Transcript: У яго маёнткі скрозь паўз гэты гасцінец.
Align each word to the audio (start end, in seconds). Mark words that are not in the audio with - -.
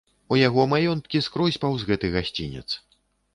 У 0.35 0.37
яго 0.47 0.63
маёнткі 0.71 1.21
скрозь 1.27 1.59
паўз 1.67 1.85
гэты 1.91 2.11
гасцінец. 2.17 2.65